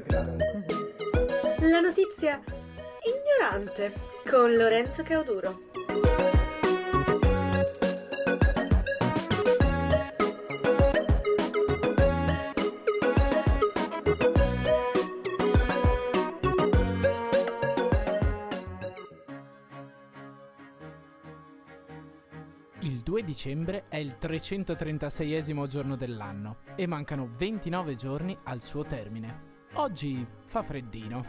per 0.00 0.02
creare 0.02 0.30
un... 0.30 1.68
La 1.68 1.80
notizia 1.80 2.40
ignorante 3.02 3.92
con 4.28 4.54
Lorenzo 4.54 5.02
Cauduro. 5.02 5.68
Il 22.82 23.00
2 23.02 23.22
dicembre 23.24 23.84
è 23.88 23.96
il 23.96 24.16
336esimo 24.18 25.66
giorno 25.66 25.96
dell'anno 25.96 26.58
e 26.76 26.86
mancano 26.86 27.28
29 27.36 27.94
giorni 27.94 28.38
al 28.44 28.62
suo 28.62 28.84
termine. 28.84 29.49
Oggi 29.74 30.26
fa 30.46 30.64
freddino. 30.64 31.24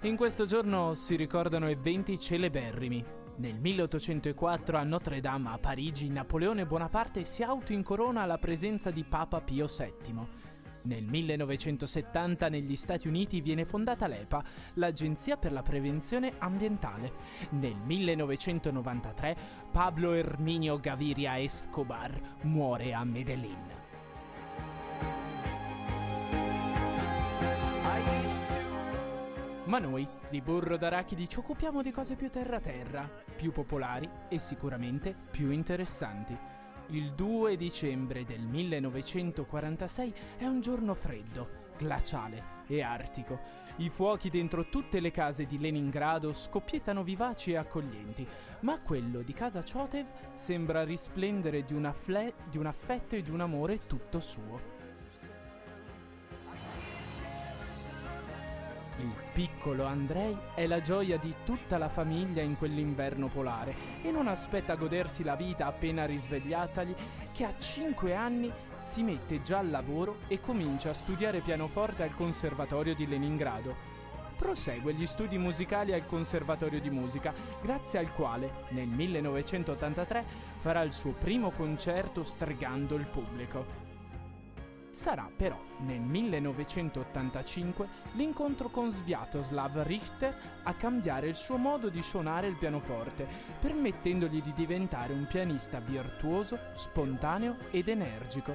In 0.00 0.16
questo 0.16 0.46
giorno 0.46 0.94
si 0.94 1.14
ricordano 1.14 1.68
eventi 1.68 2.18
celeberrimi. 2.18 3.04
Nel 3.36 3.54
1804 3.54 4.76
a 4.76 4.82
Notre 4.82 5.20
Dame 5.20 5.50
a 5.50 5.58
Parigi 5.58 6.10
Napoleone 6.10 6.66
Bonaparte 6.66 7.24
si 7.24 7.44
autoincorona 7.44 8.22
alla 8.22 8.36
presenza 8.36 8.90
di 8.90 9.04
Papa 9.04 9.40
Pio 9.40 9.66
VII. 9.66 10.26
Nel 10.82 11.04
1970 11.04 12.48
negli 12.48 12.74
Stati 12.74 13.06
Uniti 13.06 13.40
viene 13.40 13.64
fondata 13.64 14.08
l'EPA, 14.08 14.42
l'Agenzia 14.74 15.36
per 15.36 15.52
la 15.52 15.62
Prevenzione 15.62 16.32
Ambientale. 16.38 17.12
Nel 17.50 17.76
1993 17.76 19.36
Pablo 19.70 20.14
Herminio 20.14 20.80
Gaviria 20.80 21.40
Escobar 21.40 22.38
muore 22.42 22.92
a 22.92 23.04
Medellin. 23.04 23.81
Ma 29.72 29.78
noi 29.78 30.06
di 30.28 30.42
burro 30.42 30.76
d'arachidi 30.76 31.26
ci 31.26 31.38
occupiamo 31.38 31.80
di 31.80 31.90
cose 31.90 32.14
più 32.14 32.28
terra-terra, 32.28 33.08
più 33.34 33.52
popolari 33.52 34.06
e 34.28 34.38
sicuramente 34.38 35.14
più 35.30 35.50
interessanti. 35.50 36.36
Il 36.88 37.14
2 37.14 37.56
dicembre 37.56 38.26
del 38.26 38.42
1946 38.42 40.14
è 40.36 40.44
un 40.44 40.60
giorno 40.60 40.92
freddo, 40.92 41.48
glaciale 41.78 42.44
e 42.66 42.82
artico. 42.82 43.40
I 43.76 43.88
fuochi 43.88 44.28
dentro 44.28 44.68
tutte 44.68 45.00
le 45.00 45.10
case 45.10 45.46
di 45.46 45.58
Leningrado 45.58 46.34
scoppiettano 46.34 47.02
vivaci 47.02 47.52
e 47.52 47.56
accoglienti, 47.56 48.26
ma 48.60 48.78
quello 48.78 49.22
di 49.22 49.32
casa 49.32 49.62
Chotev 49.62 50.06
sembra 50.34 50.84
risplendere 50.84 51.64
di 51.64 51.72
un, 51.72 51.86
affle- 51.86 52.34
di 52.50 52.58
un 52.58 52.66
affetto 52.66 53.14
e 53.14 53.22
di 53.22 53.30
un 53.30 53.40
amore 53.40 53.86
tutto 53.86 54.20
suo. 54.20 54.81
Il 59.02 59.14
piccolo 59.32 59.84
Andrei 59.84 60.38
è 60.54 60.64
la 60.68 60.80
gioia 60.80 61.16
di 61.16 61.34
tutta 61.44 61.76
la 61.76 61.88
famiglia 61.88 62.40
in 62.40 62.56
quell'inverno 62.56 63.26
polare 63.26 63.74
e 64.00 64.12
non 64.12 64.28
aspetta 64.28 64.74
a 64.74 64.76
godersi 64.76 65.24
la 65.24 65.34
vita 65.34 65.66
appena 65.66 66.06
risvegliatagli 66.06 66.94
che 67.32 67.44
a 67.44 67.52
5 67.58 68.14
anni 68.14 68.52
si 68.78 69.02
mette 69.02 69.42
già 69.42 69.58
al 69.58 69.70
lavoro 69.70 70.18
e 70.28 70.40
comincia 70.40 70.90
a 70.90 70.94
studiare 70.94 71.40
pianoforte 71.40 72.04
al 72.04 72.14
Conservatorio 72.14 72.94
di 72.94 73.08
Leningrado. 73.08 73.74
Prosegue 74.36 74.94
gli 74.94 75.06
studi 75.06 75.36
musicali 75.36 75.92
al 75.92 76.06
Conservatorio 76.06 76.80
di 76.80 76.90
Musica, 76.90 77.34
grazie 77.60 77.98
al 77.98 78.12
quale 78.12 78.66
nel 78.68 78.86
1983 78.86 80.24
farà 80.60 80.82
il 80.82 80.92
suo 80.92 81.10
primo 81.10 81.50
concerto 81.50 82.22
stregando 82.22 82.94
il 82.94 83.06
pubblico. 83.06 83.91
Sarà 84.92 85.30
però 85.34 85.58
nel 85.78 86.00
1985 86.00 87.88
l'incontro 88.12 88.68
con 88.68 88.90
Sviatoslav 88.90 89.80
Richter 89.84 90.36
a 90.64 90.74
cambiare 90.74 91.28
il 91.28 91.34
suo 91.34 91.56
modo 91.56 91.88
di 91.88 92.02
suonare 92.02 92.46
il 92.46 92.56
pianoforte, 92.56 93.26
permettendogli 93.58 94.42
di 94.42 94.52
diventare 94.52 95.14
un 95.14 95.26
pianista 95.26 95.80
virtuoso, 95.80 96.58
spontaneo 96.74 97.56
ed 97.70 97.88
energico. 97.88 98.54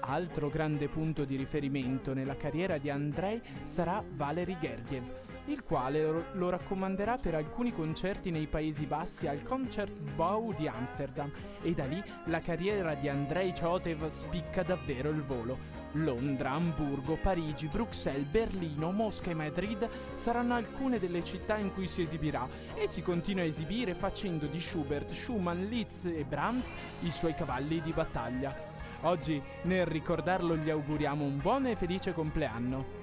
Altro 0.00 0.48
grande 0.48 0.88
punto 0.88 1.24
di 1.24 1.36
riferimento 1.36 2.14
nella 2.14 2.36
carriera 2.36 2.78
di 2.78 2.90
Andrei 2.90 3.40
sarà 3.62 4.02
Valery 4.04 4.58
Gergiev, 4.58 5.04
il 5.46 5.64
quale 5.64 6.26
lo 6.32 6.50
raccomanderà 6.50 7.16
per 7.16 7.34
alcuni 7.34 7.72
concerti 7.72 8.30
nei 8.30 8.46
Paesi 8.46 8.86
Bassi 8.86 9.26
al 9.26 9.42
Concertbau 9.42 10.54
di 10.54 10.68
Amsterdam 10.68 11.32
e 11.62 11.72
da 11.72 11.84
lì 11.84 12.02
la 12.26 12.40
carriera 12.40 12.94
di 12.94 13.08
Andrei 13.08 13.52
Chotev 13.52 14.06
spicca 14.06 14.62
davvero 14.62 15.10
il 15.10 15.22
volo. 15.22 15.80
Londra, 15.96 16.52
Amburgo, 16.52 17.16
Parigi, 17.16 17.66
Bruxelles, 17.66 18.26
Berlino, 18.26 18.92
Mosca 18.92 19.30
e 19.30 19.34
Madrid 19.34 19.88
saranno 20.14 20.54
alcune 20.54 20.98
delle 20.98 21.22
città 21.22 21.58
in 21.58 21.72
cui 21.72 21.86
si 21.86 22.02
esibirà 22.02 22.48
e 22.74 22.88
si 22.88 23.02
continua 23.02 23.42
a 23.42 23.46
esibire 23.46 23.94
facendo 23.94 24.46
di 24.46 24.60
Schubert, 24.60 25.10
Schumann, 25.10 25.64
Liszt 25.64 26.06
e 26.06 26.24
Brahms 26.24 26.72
i 27.00 27.10
suoi 27.10 27.34
cavalli 27.34 27.82
di 27.82 27.92
battaglia. 27.92 28.70
Oggi, 29.02 29.42
nel 29.62 29.84
ricordarlo, 29.84 30.56
gli 30.56 30.70
auguriamo 30.70 31.24
un 31.24 31.38
buon 31.38 31.66
e 31.66 31.76
felice 31.76 32.12
compleanno. 32.12 33.01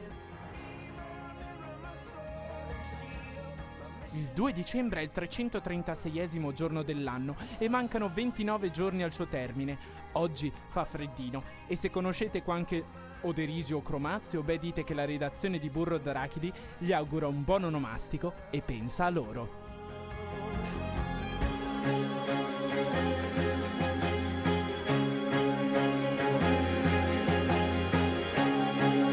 Il 4.13 4.29
2 4.33 4.51
dicembre 4.53 5.01
è 5.01 5.03
il 5.03 5.11
336esimo 5.13 6.51
giorno 6.51 6.81
dell'anno 6.81 7.35
e 7.57 7.69
mancano 7.69 8.09
29 8.11 8.71
giorni 8.71 9.03
al 9.03 9.13
suo 9.13 9.27
termine. 9.27 9.77
Oggi 10.13 10.51
fa 10.69 10.85
freddino 10.85 11.43
e 11.67 11.75
se 11.75 11.89
conoscete 11.89 12.41
qualche 12.41 13.07
Oderisio 13.21 13.77
o 13.77 13.81
Cromazio, 13.81 14.41
beh 14.41 14.57
dite 14.57 14.83
che 14.83 14.93
la 14.93 15.05
redazione 15.05 15.59
di 15.59 15.69
Burro 15.69 15.97
d'Arachidi 15.97 16.51
gli 16.77 16.93
augura 16.93 17.27
un 17.27 17.43
buon 17.43 17.65
onomastico 17.65 18.33
e 18.49 18.61
pensa 18.61 19.05
a 19.05 19.09
loro. 19.09 19.67